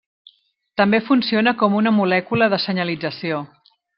[0.81, 3.45] També funciona com una molècula de senyalització.